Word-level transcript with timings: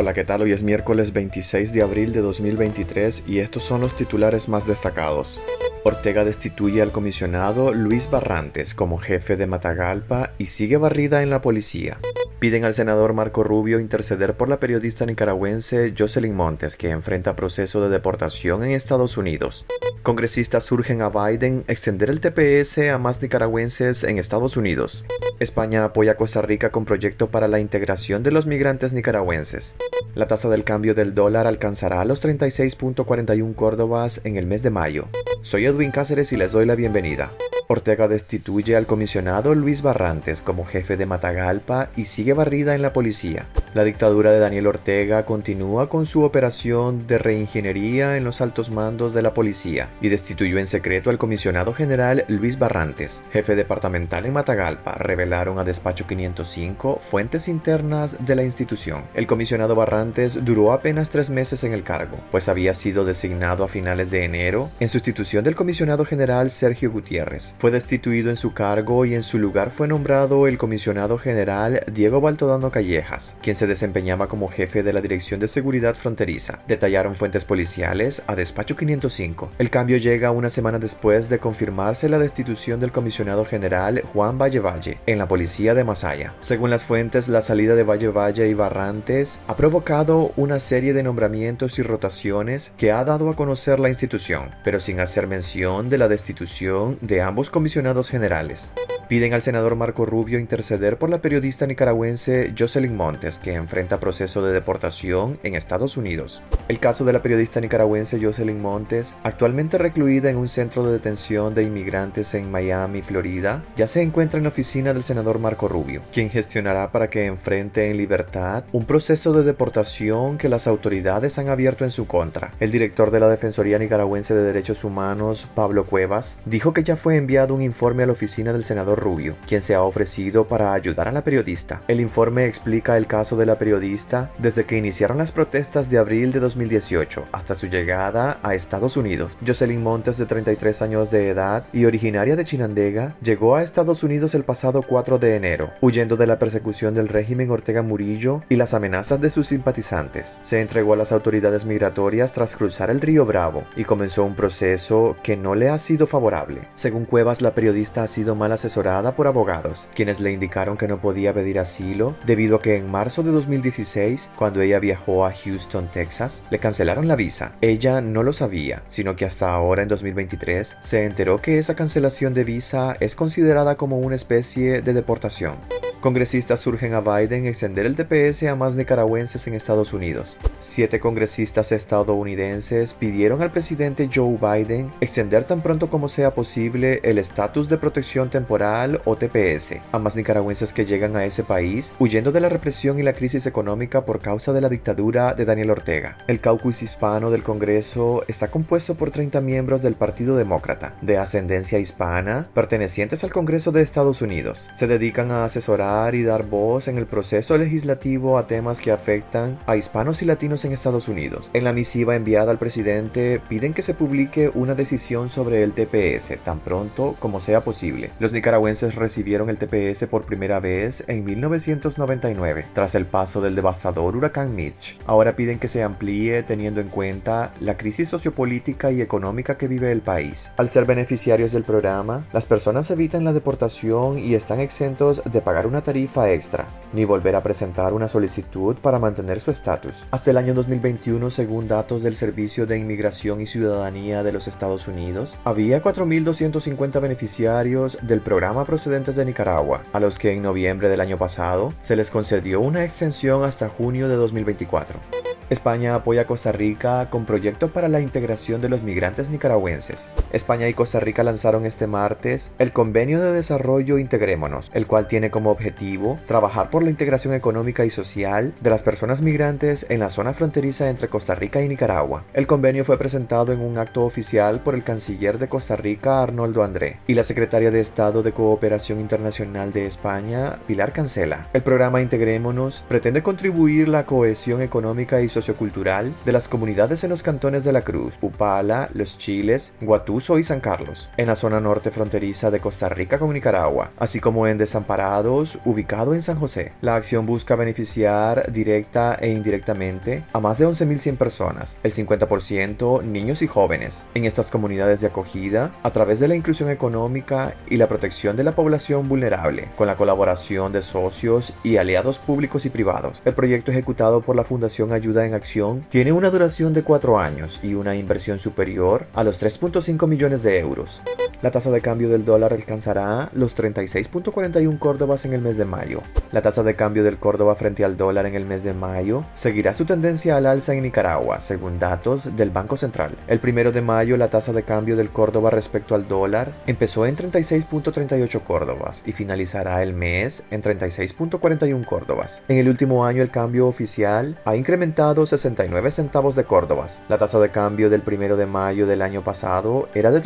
Hola, 0.00 0.14
¿qué 0.14 0.22
tal? 0.22 0.42
Hoy 0.42 0.52
es 0.52 0.62
miércoles 0.62 1.12
26 1.12 1.72
de 1.72 1.82
abril 1.82 2.12
de 2.12 2.20
2023 2.20 3.24
y 3.26 3.40
estos 3.40 3.64
son 3.64 3.80
los 3.80 3.96
titulares 3.96 4.48
más 4.48 4.64
destacados. 4.64 5.42
Ortega 5.82 6.24
destituye 6.24 6.82
al 6.82 6.92
comisionado 6.92 7.74
Luis 7.74 8.08
Barrantes 8.08 8.74
como 8.74 8.98
jefe 8.98 9.34
de 9.34 9.48
Matagalpa 9.48 10.34
y 10.38 10.46
sigue 10.46 10.76
barrida 10.76 11.24
en 11.24 11.30
la 11.30 11.40
policía. 11.40 11.98
Piden 12.38 12.64
al 12.64 12.74
senador 12.74 13.14
Marco 13.14 13.42
Rubio 13.42 13.80
interceder 13.80 14.36
por 14.36 14.48
la 14.48 14.60
periodista 14.60 15.04
nicaragüense 15.04 15.92
Jocelyn 15.98 16.36
Montes, 16.36 16.76
que 16.76 16.90
enfrenta 16.90 17.34
proceso 17.34 17.82
de 17.82 17.88
deportación 17.88 18.62
en 18.62 18.70
Estados 18.70 19.16
Unidos. 19.16 19.66
Congresistas 20.04 20.70
urgen 20.70 21.02
a 21.02 21.08
Biden 21.08 21.64
extender 21.66 22.10
el 22.10 22.20
TPS 22.20 22.78
a 22.92 22.98
más 22.98 23.20
nicaragüenses 23.20 24.04
en 24.04 24.18
Estados 24.18 24.56
Unidos. 24.56 25.04
España 25.40 25.84
apoya 25.84 26.12
a 26.12 26.16
Costa 26.16 26.40
Rica 26.40 26.70
con 26.70 26.84
proyecto 26.84 27.28
para 27.28 27.48
la 27.48 27.58
integración 27.58 28.22
de 28.22 28.30
los 28.30 28.46
migrantes 28.46 28.92
nicaragüenses. 28.92 29.74
La 30.14 30.28
tasa 30.28 30.48
del 30.48 30.62
cambio 30.62 30.94
del 30.94 31.16
dólar 31.16 31.48
alcanzará 31.48 32.04
los 32.04 32.24
36.41 32.24 33.54
córdobas 33.56 34.20
en 34.22 34.36
el 34.36 34.46
mes 34.46 34.62
de 34.62 34.70
mayo. 34.70 35.08
Soy 35.42 35.66
Edwin 35.66 35.90
Cáceres 35.90 36.32
y 36.32 36.36
les 36.36 36.52
doy 36.52 36.66
la 36.66 36.76
bienvenida. 36.76 37.32
Ortega 37.70 38.08
destituye 38.08 38.76
al 38.76 38.86
comisionado 38.86 39.54
Luis 39.54 39.82
Barrantes 39.82 40.40
como 40.40 40.64
jefe 40.64 40.96
de 40.96 41.04
Matagalpa 41.04 41.90
y 41.96 42.06
sigue 42.06 42.32
barrida 42.32 42.74
en 42.74 42.80
la 42.80 42.94
policía. 42.94 43.44
La 43.74 43.84
dictadura 43.84 44.32
de 44.32 44.38
Daniel 44.38 44.66
Ortega 44.66 45.26
continúa 45.26 45.90
con 45.90 46.06
su 46.06 46.22
operación 46.22 47.06
de 47.06 47.18
reingeniería 47.18 48.16
en 48.16 48.24
los 48.24 48.40
altos 48.40 48.70
mandos 48.70 49.12
de 49.12 49.20
la 49.20 49.34
policía 49.34 49.90
y 50.00 50.08
destituyó 50.08 50.58
en 50.58 50.66
secreto 50.66 51.10
al 51.10 51.18
comisionado 51.18 51.74
general 51.74 52.24
Luis 52.28 52.58
Barrantes, 52.58 53.22
jefe 53.30 53.56
departamental 53.56 54.24
en 54.24 54.32
Matagalpa, 54.32 54.94
revelaron 54.94 55.58
a 55.58 55.64
Despacho 55.64 56.06
505 56.06 56.96
fuentes 56.96 57.46
internas 57.46 58.16
de 58.24 58.36
la 58.36 58.42
institución. 58.42 59.04
El 59.12 59.26
comisionado 59.26 59.74
Barrantes 59.74 60.42
duró 60.46 60.72
apenas 60.72 61.10
tres 61.10 61.28
meses 61.28 61.62
en 61.62 61.74
el 61.74 61.82
cargo, 61.82 62.16
pues 62.30 62.48
había 62.48 62.72
sido 62.72 63.04
designado 63.04 63.64
a 63.64 63.68
finales 63.68 64.10
de 64.10 64.24
enero 64.24 64.70
en 64.80 64.88
sustitución 64.88 65.44
del 65.44 65.56
comisionado 65.56 66.06
general 66.06 66.50
Sergio 66.50 66.90
Gutiérrez. 66.90 67.54
Fue 67.58 67.70
destituido 67.70 68.30
en 68.30 68.36
su 68.36 68.54
cargo 68.54 69.04
y 69.04 69.14
en 69.14 69.22
su 69.22 69.38
lugar 69.38 69.70
fue 69.70 69.88
nombrado 69.88 70.46
el 70.46 70.56
comisionado 70.56 71.18
general 71.18 71.80
Diego 71.92 72.22
Baltodano 72.22 72.70
Callejas, 72.70 73.36
quien 73.42 73.57
se 73.58 73.66
desempeñaba 73.66 74.28
como 74.28 74.48
jefe 74.48 74.84
de 74.84 74.92
la 74.92 75.00
Dirección 75.00 75.40
de 75.40 75.48
Seguridad 75.48 75.96
Fronteriza. 75.96 76.60
Detallaron 76.68 77.16
fuentes 77.16 77.44
policiales 77.44 78.22
a 78.28 78.36
Despacho 78.36 78.76
505. 78.76 79.50
El 79.58 79.68
cambio 79.68 79.96
llega 79.96 80.30
una 80.30 80.48
semana 80.48 80.78
después 80.78 81.28
de 81.28 81.40
confirmarse 81.40 82.08
la 82.08 82.20
destitución 82.20 82.78
del 82.78 82.92
comisionado 82.92 83.44
general 83.44 84.02
Juan 84.12 84.38
Valle 84.38 84.60
Valle 84.60 84.98
en 85.06 85.18
la 85.18 85.26
policía 85.26 85.74
de 85.74 85.82
Masaya. 85.82 86.34
Según 86.38 86.70
las 86.70 86.84
fuentes, 86.84 87.26
la 87.26 87.42
salida 87.42 87.74
de 87.74 87.82
Valle 87.82 88.08
Valle 88.08 88.48
y 88.48 88.54
Barrantes 88.54 89.40
ha 89.48 89.56
provocado 89.56 90.32
una 90.36 90.60
serie 90.60 90.92
de 90.92 91.02
nombramientos 91.02 91.80
y 91.80 91.82
rotaciones 91.82 92.72
que 92.76 92.92
ha 92.92 93.02
dado 93.02 93.28
a 93.28 93.34
conocer 93.34 93.80
la 93.80 93.88
institución, 93.88 94.50
pero 94.62 94.78
sin 94.78 95.00
hacer 95.00 95.26
mención 95.26 95.88
de 95.88 95.98
la 95.98 96.06
destitución 96.06 96.96
de 97.00 97.22
ambos 97.22 97.50
comisionados 97.50 98.08
generales. 98.08 98.70
Piden 99.08 99.32
al 99.32 99.40
senador 99.40 99.74
Marco 99.74 100.04
Rubio 100.04 100.38
interceder 100.38 100.98
por 100.98 101.08
la 101.08 101.22
periodista 101.22 101.66
nicaragüense 101.66 102.52
Jocelyn 102.56 102.94
Montes, 102.94 103.38
que 103.38 103.54
enfrenta 103.54 104.00
proceso 104.00 104.44
de 104.44 104.52
deportación 104.52 105.38
en 105.44 105.54
Estados 105.54 105.96
Unidos. 105.96 106.42
El 106.68 106.78
caso 106.78 107.06
de 107.06 107.14
la 107.14 107.22
periodista 107.22 107.58
nicaragüense 107.58 108.20
Jocelyn 108.22 108.60
Montes, 108.60 109.16
actualmente 109.22 109.78
recluida 109.78 110.28
en 110.28 110.36
un 110.36 110.46
centro 110.46 110.84
de 110.84 110.92
detención 110.92 111.54
de 111.54 111.62
inmigrantes 111.62 112.34
en 112.34 112.50
Miami, 112.50 113.00
Florida, 113.00 113.64
ya 113.76 113.86
se 113.86 114.02
encuentra 114.02 114.36
en 114.36 114.42
la 114.42 114.50
oficina 114.50 114.92
del 114.92 115.02
senador 115.02 115.38
Marco 115.38 115.68
Rubio, 115.68 116.02
quien 116.12 116.28
gestionará 116.28 116.92
para 116.92 117.08
que 117.08 117.24
enfrente 117.24 117.90
en 117.90 117.96
libertad 117.96 118.64
un 118.72 118.84
proceso 118.84 119.32
de 119.32 119.42
deportación 119.42 120.36
que 120.36 120.50
las 120.50 120.66
autoridades 120.66 121.38
han 121.38 121.48
abierto 121.48 121.84
en 121.84 121.92
su 121.92 122.06
contra. 122.06 122.52
El 122.60 122.72
director 122.72 123.10
de 123.10 123.20
la 123.20 123.30
Defensoría 123.30 123.78
Nicaragüense 123.78 124.34
de 124.34 124.42
Derechos 124.42 124.84
Humanos, 124.84 125.48
Pablo 125.54 125.86
Cuevas, 125.86 126.40
dijo 126.44 126.74
que 126.74 126.82
ya 126.82 126.96
fue 126.96 127.16
enviado 127.16 127.54
un 127.54 127.62
informe 127.62 128.02
a 128.02 128.06
la 128.06 128.12
oficina 128.12 128.52
del 128.52 128.64
senador 128.64 128.97
Rubio, 129.00 129.36
quien 129.46 129.62
se 129.62 129.74
ha 129.74 129.82
ofrecido 129.82 130.46
para 130.46 130.72
ayudar 130.72 131.08
a 131.08 131.12
la 131.12 131.24
periodista. 131.24 131.80
El 131.88 132.00
informe 132.00 132.46
explica 132.46 132.96
el 132.96 133.06
caso 133.06 133.36
de 133.36 133.46
la 133.46 133.58
periodista 133.58 134.30
desde 134.38 134.64
que 134.64 134.76
iniciaron 134.76 135.18
las 135.18 135.32
protestas 135.32 135.90
de 135.90 135.98
abril 135.98 136.32
de 136.32 136.40
2018 136.40 137.26
hasta 137.32 137.54
su 137.54 137.66
llegada 137.66 138.38
a 138.42 138.54
Estados 138.54 138.96
Unidos. 138.96 139.38
Jocelyn 139.46 139.82
Montes, 139.82 140.18
de 140.18 140.26
33 140.26 140.82
años 140.82 141.10
de 141.10 141.28
edad 141.28 141.64
y 141.72 141.84
originaria 141.84 142.36
de 142.36 142.44
Chinandega, 142.44 143.14
llegó 143.22 143.56
a 143.56 143.62
Estados 143.62 144.02
Unidos 144.02 144.34
el 144.34 144.44
pasado 144.44 144.82
4 144.82 145.18
de 145.18 145.36
enero, 145.36 145.70
huyendo 145.80 146.16
de 146.16 146.26
la 146.26 146.38
persecución 146.38 146.94
del 146.94 147.08
régimen 147.08 147.50
Ortega 147.50 147.82
Murillo 147.82 148.42
y 148.48 148.56
las 148.56 148.74
amenazas 148.74 149.20
de 149.20 149.30
sus 149.30 149.48
simpatizantes. 149.48 150.38
Se 150.42 150.60
entregó 150.60 150.94
a 150.94 150.96
las 150.96 151.12
autoridades 151.12 151.64
migratorias 151.64 152.32
tras 152.32 152.56
cruzar 152.56 152.90
el 152.90 153.00
río 153.00 153.24
Bravo 153.24 153.64
y 153.76 153.84
comenzó 153.84 154.24
un 154.24 154.34
proceso 154.34 155.16
que 155.22 155.36
no 155.36 155.54
le 155.54 155.68
ha 155.68 155.78
sido 155.78 156.06
favorable. 156.06 156.62
Según 156.74 157.04
Cuevas, 157.04 157.42
la 157.42 157.54
periodista 157.54 158.02
ha 158.02 158.08
sido 158.08 158.34
mal 158.34 158.52
asesorada 158.52 158.87
por 158.88 159.26
abogados, 159.26 159.86
quienes 159.94 160.18
le 160.18 160.32
indicaron 160.32 160.78
que 160.78 160.88
no 160.88 161.00
podía 161.00 161.34
pedir 161.34 161.58
asilo 161.58 162.16
debido 162.24 162.56
a 162.56 162.62
que 162.62 162.76
en 162.76 162.90
marzo 162.90 163.22
de 163.22 163.30
2016, 163.30 164.30
cuando 164.34 164.62
ella 164.62 164.78
viajó 164.78 165.26
a 165.26 165.32
Houston, 165.32 165.88
Texas, 165.92 166.42
le 166.50 166.58
cancelaron 166.58 167.06
la 167.06 167.14
visa. 167.14 167.52
Ella 167.60 168.00
no 168.00 168.22
lo 168.22 168.32
sabía, 168.32 168.82
sino 168.88 169.14
que 169.14 169.26
hasta 169.26 169.52
ahora 169.52 169.82
en 169.82 169.88
2023 169.88 170.78
se 170.80 171.04
enteró 171.04 171.42
que 171.42 171.58
esa 171.58 171.76
cancelación 171.76 172.32
de 172.32 172.44
visa 172.44 172.96
es 172.98 173.14
considerada 173.14 173.74
como 173.74 173.98
una 173.98 174.16
especie 174.16 174.80
de 174.80 174.92
deportación. 174.94 175.56
Congresistas 176.00 176.64
urgen 176.68 176.94
a 176.94 177.00
Biden 177.00 177.46
extender 177.46 177.84
el 177.84 177.96
TPS 177.96 178.44
a 178.44 178.54
más 178.54 178.76
nicaragüenses 178.76 179.48
en 179.48 179.54
Estados 179.54 179.92
Unidos. 179.92 180.38
Siete 180.60 181.00
congresistas 181.00 181.72
estadounidenses 181.72 182.94
pidieron 182.94 183.42
al 183.42 183.50
presidente 183.50 184.08
Joe 184.12 184.36
Biden 184.40 184.92
extender 185.00 185.42
tan 185.42 185.60
pronto 185.60 185.90
como 185.90 186.06
sea 186.06 186.36
posible 186.36 187.00
el 187.02 187.18
estatus 187.18 187.68
de 187.68 187.78
protección 187.78 188.30
temporal 188.30 189.02
o 189.06 189.16
TPS 189.16 189.80
a 189.90 189.98
más 189.98 190.14
nicaragüenses 190.14 190.72
que 190.72 190.86
llegan 190.86 191.16
a 191.16 191.24
ese 191.24 191.42
país 191.42 191.92
huyendo 191.98 192.30
de 192.30 192.40
la 192.42 192.48
represión 192.48 193.00
y 193.00 193.02
la 193.02 193.14
crisis 193.14 193.46
económica 193.46 194.04
por 194.04 194.20
causa 194.20 194.52
de 194.52 194.60
la 194.60 194.68
dictadura 194.68 195.34
de 195.34 195.46
Daniel 195.46 195.72
Ortega. 195.72 196.18
El 196.28 196.38
caucus 196.38 196.80
hispano 196.84 197.32
del 197.32 197.42
Congreso 197.42 198.22
está 198.28 198.52
compuesto 198.52 198.94
por 198.94 199.10
30 199.10 199.40
miembros 199.40 199.82
del 199.82 199.94
Partido 199.94 200.36
Demócrata, 200.36 200.94
de 201.02 201.18
ascendencia 201.18 201.80
hispana, 201.80 202.46
pertenecientes 202.54 203.24
al 203.24 203.32
Congreso 203.32 203.72
de 203.72 203.82
Estados 203.82 204.22
Unidos. 204.22 204.70
Se 204.76 204.86
dedican 204.86 205.32
a 205.32 205.44
asesorar 205.44 205.87
y 205.88 206.22
dar 206.22 206.44
voz 206.44 206.86
en 206.88 206.98
el 206.98 207.06
proceso 207.06 207.56
legislativo 207.56 208.36
a 208.36 208.46
temas 208.46 208.82
que 208.82 208.92
afectan 208.92 209.58
a 209.66 209.74
hispanos 209.74 210.20
y 210.20 210.26
latinos 210.26 210.66
en 210.66 210.72
Estados 210.72 211.08
Unidos. 211.08 211.50
En 211.54 211.64
la 211.64 211.72
misiva 211.72 212.14
enviada 212.14 212.50
al 212.50 212.58
presidente 212.58 213.40
piden 213.48 213.72
que 213.72 213.80
se 213.80 213.94
publique 213.94 214.50
una 214.52 214.74
decisión 214.74 215.30
sobre 215.30 215.62
el 215.62 215.72
TPS 215.72 216.42
tan 216.44 216.60
pronto 216.60 217.16
como 217.18 217.40
sea 217.40 217.62
posible. 217.62 218.10
Los 218.18 218.32
nicaragüenses 218.32 218.96
recibieron 218.96 219.48
el 219.48 219.56
TPS 219.56 220.06
por 220.08 220.26
primera 220.26 220.60
vez 220.60 221.04
en 221.08 221.24
1999, 221.24 222.66
tras 222.74 222.94
el 222.94 223.06
paso 223.06 223.40
del 223.40 223.54
devastador 223.54 224.14
huracán 224.14 224.54
Mitch. 224.54 224.98
Ahora 225.06 225.36
piden 225.36 225.58
que 225.58 225.68
se 225.68 225.82
amplíe 225.82 226.42
teniendo 226.42 226.82
en 226.82 226.88
cuenta 226.88 227.54
la 227.60 227.78
crisis 227.78 228.10
sociopolítica 228.10 228.92
y 228.92 229.00
económica 229.00 229.56
que 229.56 229.68
vive 229.68 229.90
el 229.90 230.02
país. 230.02 230.52
Al 230.58 230.68
ser 230.68 230.84
beneficiarios 230.84 231.52
del 231.52 231.64
programa, 231.64 232.26
las 232.34 232.44
personas 232.44 232.90
evitan 232.90 233.24
la 233.24 233.32
deportación 233.32 234.18
y 234.18 234.34
están 234.34 234.60
exentos 234.60 235.22
de 235.24 235.40
pagar 235.40 235.66
una 235.66 235.77
tarifa 235.82 236.30
extra, 236.32 236.66
ni 236.92 237.04
volver 237.04 237.36
a 237.36 237.42
presentar 237.42 237.92
una 237.92 238.08
solicitud 238.08 238.76
para 238.76 238.98
mantener 238.98 239.40
su 239.40 239.50
estatus. 239.50 240.06
Hasta 240.10 240.30
el 240.30 240.36
año 240.36 240.54
2021, 240.54 241.30
según 241.30 241.68
datos 241.68 242.02
del 242.02 242.16
Servicio 242.16 242.66
de 242.66 242.78
Inmigración 242.78 243.40
y 243.40 243.46
Ciudadanía 243.46 244.22
de 244.22 244.32
los 244.32 244.48
Estados 244.48 244.88
Unidos, 244.88 245.38
había 245.44 245.82
4.250 245.82 247.00
beneficiarios 247.00 247.98
del 248.02 248.20
programa 248.20 248.64
procedentes 248.64 249.16
de 249.16 249.24
Nicaragua, 249.24 249.82
a 249.92 250.00
los 250.00 250.18
que 250.18 250.32
en 250.32 250.42
noviembre 250.42 250.88
del 250.88 251.00
año 251.00 251.18
pasado 251.18 251.72
se 251.80 251.96
les 251.96 252.10
concedió 252.10 252.60
una 252.60 252.84
extensión 252.84 253.44
hasta 253.44 253.68
junio 253.68 254.08
de 254.08 254.16
2024. 254.16 255.27
España 255.50 255.94
apoya 255.94 256.22
a 256.22 256.26
Costa 256.26 256.52
Rica 256.52 257.08
con 257.08 257.24
proyecto 257.24 257.68
para 257.68 257.88
la 257.88 258.00
integración 258.00 258.60
de 258.60 258.68
los 258.68 258.82
migrantes 258.82 259.30
nicaragüenses. 259.30 260.06
España 260.30 260.68
y 260.68 260.74
Costa 260.74 261.00
Rica 261.00 261.22
lanzaron 261.22 261.64
este 261.64 261.86
martes 261.86 262.52
el 262.58 262.72
Convenio 262.72 263.22
de 263.22 263.32
Desarrollo 263.32 263.96
Integrémonos, 263.96 264.70
el 264.74 264.86
cual 264.86 265.08
tiene 265.08 265.30
como 265.30 265.50
objetivo 265.50 266.18
trabajar 266.26 266.68
por 266.68 266.82
la 266.82 266.90
integración 266.90 267.32
económica 267.32 267.86
y 267.86 267.90
social 267.90 268.52
de 268.60 268.68
las 268.68 268.82
personas 268.82 269.22
migrantes 269.22 269.86
en 269.88 270.00
la 270.00 270.10
zona 270.10 270.34
fronteriza 270.34 270.90
entre 270.90 271.08
Costa 271.08 271.34
Rica 271.34 271.62
y 271.62 271.68
Nicaragua. 271.68 272.24
El 272.34 272.46
convenio 272.46 272.84
fue 272.84 272.98
presentado 272.98 273.52
en 273.52 273.60
un 273.60 273.78
acto 273.78 274.04
oficial 274.04 274.60
por 274.60 274.74
el 274.74 274.84
canciller 274.84 275.38
de 275.38 275.48
Costa 275.48 275.76
Rica, 275.76 276.22
Arnoldo 276.22 276.62
André, 276.62 276.98
y 277.06 277.14
la 277.14 277.24
secretaria 277.24 277.70
de 277.70 277.80
Estado 277.80 278.22
de 278.22 278.32
Cooperación 278.32 279.00
Internacional 279.00 279.72
de 279.72 279.86
España, 279.86 280.58
Pilar 280.66 280.92
Cancela. 280.92 281.46
El 281.54 281.62
programa 281.62 282.02
Integrémonos 282.02 282.84
pretende 282.86 283.22
contribuir 283.22 283.88
la 283.88 284.04
cohesión 284.04 284.60
económica 284.60 285.22
y 285.22 285.30
social 285.30 285.37
sociocultural 285.38 286.12
de 286.24 286.32
las 286.32 286.48
comunidades 286.48 287.04
en 287.04 287.10
los 287.10 287.22
cantones 287.22 287.62
de 287.62 287.72
La 287.72 287.82
Cruz, 287.82 288.14
Upala, 288.20 288.88
Los 288.92 289.18
Chiles, 289.18 289.74
Guatuso 289.80 290.38
y 290.38 290.42
San 290.42 290.60
Carlos, 290.60 291.10
en 291.16 291.28
la 291.28 291.36
zona 291.36 291.60
norte 291.60 291.90
fronteriza 291.90 292.50
de 292.50 292.60
Costa 292.60 292.88
Rica 292.88 293.18
con 293.18 293.32
Nicaragua, 293.32 293.90
así 293.98 294.18
como 294.18 294.46
en 294.46 294.58
Desamparados, 294.58 295.58
ubicado 295.64 296.14
en 296.14 296.22
San 296.22 296.38
José. 296.38 296.72
La 296.80 296.96
acción 296.96 297.24
busca 297.24 297.54
beneficiar 297.54 298.50
directa 298.52 299.16
e 299.20 299.30
indirectamente 299.30 300.24
a 300.32 300.40
más 300.40 300.58
de 300.58 300.66
11.100 300.66 301.16
personas, 301.16 301.76
el 301.84 301.92
50% 301.92 303.04
niños 303.04 303.42
y 303.42 303.46
jóvenes, 303.46 304.06
en 304.14 304.24
estas 304.24 304.50
comunidades 304.50 305.00
de 305.00 305.06
acogida 305.06 305.72
a 305.82 305.92
través 305.92 306.18
de 306.18 306.28
la 306.28 306.34
inclusión 306.34 306.70
económica 306.70 307.54
y 307.70 307.76
la 307.76 307.88
protección 307.88 308.36
de 308.36 308.44
la 308.44 308.56
población 308.56 309.08
vulnerable, 309.08 309.68
con 309.76 309.86
la 309.86 309.96
colaboración 309.96 310.72
de 310.72 310.82
socios 310.82 311.54
y 311.62 311.76
aliados 311.76 312.18
públicos 312.18 312.66
y 312.66 312.70
privados. 312.70 313.22
El 313.24 313.34
proyecto 313.34 313.70
ejecutado 313.70 314.20
por 314.20 314.34
la 314.34 314.44
Fundación 314.44 314.92
Ayuda 314.92 315.26
en 315.28 315.34
Acción 315.34 315.82
tiene 315.88 316.12
una 316.12 316.30
duración 316.30 316.74
de 316.74 316.82
cuatro 316.82 317.18
años 317.18 317.60
y 317.62 317.74
una 317.74 317.94
inversión 317.94 318.38
superior 318.38 319.06
a 319.14 319.22
los 319.22 319.40
3.5 319.40 320.08
millones 320.08 320.42
de 320.42 320.58
euros. 320.58 321.00
La 321.40 321.52
tasa 321.52 321.70
de 321.70 321.80
cambio 321.80 322.08
del 322.08 322.24
dólar 322.24 322.52
alcanzará 322.52 323.30
los 323.32 323.56
36.41 323.56 324.76
córdobas 324.80 325.24
en 325.24 325.34
el 325.34 325.40
mes 325.40 325.56
de 325.56 325.64
mayo. 325.64 326.02
La 326.32 326.42
tasa 326.42 326.64
de 326.64 326.74
cambio 326.74 327.04
del 327.04 327.18
córdoba 327.18 327.54
frente 327.54 327.84
al 327.84 327.96
dólar 327.96 328.26
en 328.26 328.34
el 328.34 328.44
mes 328.44 328.64
de 328.64 328.74
mayo 328.74 329.22
seguirá 329.34 329.72
su 329.72 329.84
tendencia 329.84 330.36
al 330.36 330.46
alza 330.46 330.74
en 330.74 330.82
Nicaragua, 330.82 331.38
según 331.38 331.78
datos 331.78 332.36
del 332.36 332.50
Banco 332.50 332.76
Central. 332.76 333.16
El 333.28 333.38
primero 333.38 333.70
de 333.70 333.82
mayo 333.82 334.16
la 334.16 334.26
tasa 334.26 334.52
de 334.52 334.64
cambio 334.64 334.96
del 334.96 335.10
córdoba 335.10 335.50
respecto 335.50 335.94
al 335.94 336.08
dólar 336.08 336.50
empezó 336.66 337.06
en 337.06 337.16
36.38 337.16 338.40
córdobas 338.42 339.04
y 339.06 339.12
finalizará 339.12 339.84
el 339.84 339.94
mes 339.94 340.42
en 340.50 340.60
36.41 340.60 341.84
córdobas. 341.86 342.42
En 342.48 342.58
el 342.58 342.68
último 342.68 343.06
año 343.06 343.22
el 343.22 343.30
cambio 343.30 343.68
oficial 343.68 344.40
ha 344.44 344.56
incrementado 344.56 345.24
69 345.24 345.92
centavos 345.92 346.34
de 346.34 346.42
córdobas. 346.42 347.00
La 347.08 347.18
tasa 347.18 347.38
de 347.38 347.50
cambio 347.50 347.90
del 347.90 348.02
primero 348.02 348.36
de 348.36 348.46
mayo 348.46 348.88
del 348.88 349.02
año 349.02 349.22
pasado 349.22 349.88
era 349.94 350.10
de 350.10 350.20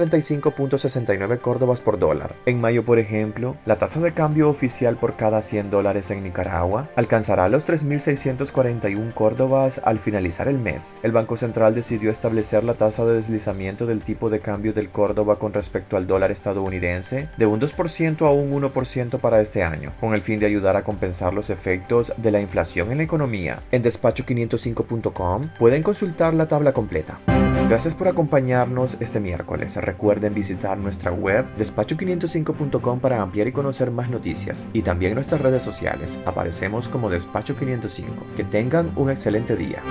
35.69 1.07 1.41
córdobas 1.41 1.81
por 1.81 1.99
dólar. 1.99 2.35
En 2.47 2.61
mayo, 2.61 2.85
por 2.85 2.99
ejemplo, 2.99 3.57
la 3.65 3.79
tasa 3.79 4.01
de 4.01 4.13
cambio 4.13 4.49
oficial 4.49 4.97
por 4.97 5.17
cada 5.17 5.43
100 5.43 5.71
dólares 5.71 6.11
en 6.11 6.23
Nicaragua 6.23 6.89
alcanzará 6.97 7.49
los 7.49 7.67
3.641 7.67 9.15
córdobas 9.15 9.81
al 9.85 9.99
finalizar 9.99 10.49
el 10.49 10.59
mes. 10.59 10.95
El 11.03 11.13
Banco 11.13 11.37
Central 11.37 11.75
decidió 11.75 12.11
establecer 12.11 12.65
la 12.65 12.75
tasa 12.75 13.05
de 13.05 13.15
deslizamiento 13.15 13.87
del 13.87 14.03
tipo 14.03 14.31
de 14.31 14.41
cambio 14.41 14.73
del 14.73 14.91
córdoba 14.91 15.37
con 15.37 15.53
respecto 15.53 15.97
al 15.97 16.07
dólar 16.07 16.31
estadounidense 16.31 17.29
de 17.37 17.47
un 17.47 17.61
2% 17.61 18.27
a 18.27 18.31
un 18.31 18.53
1% 18.53 19.19
para 19.19 19.41
este 19.41 19.63
año, 19.63 19.93
con 20.01 20.15
el 20.15 20.23
fin 20.23 20.39
de 20.39 20.47
ayudar 20.47 20.77
a 20.77 20.85
compensar 20.85 21.35
los 21.35 21.51
efectos 21.51 22.13
de 22.17 22.31
la 22.31 22.41
inflación 22.41 22.91
en 22.93 22.99
la 22.99 23.05
economía. 23.05 23.61
En 23.71 23.83
despacho505.com 23.83 25.49
pueden 25.59 25.83
consultar 25.83 26.35
la 26.35 26.49
tabla 26.49 26.73
completa. 26.73 27.19
Gracias 27.69 27.95
por 27.95 28.09
acompañarnos 28.09 28.99
este 29.01 29.19
miércoles. 29.19 29.77
Recuerden 29.77 30.35
visitar 30.35 30.77
nuestra 30.77 31.11
web 31.11 31.47
despacho505.com 31.57 33.01
para 33.01 33.23
ampliar 33.23 33.49
y 33.49 33.53
conocer 33.53 33.91
más 33.91 34.11
noticias 34.11 34.67
y 34.73 34.83
también 34.83 35.15
nuestras 35.15 35.41
redes 35.41 35.63
sociales. 35.63 36.21
Aparecemos 36.27 36.89
como 36.89 37.09
Despacho 37.09 37.57
505. 37.57 38.27
Que 38.37 38.45
tengan 38.45 38.93
un 38.97 39.11
excelente 39.11 39.57
día. 39.57 39.83